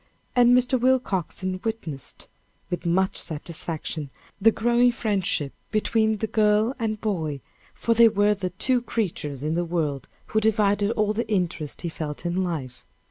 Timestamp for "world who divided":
9.63-10.89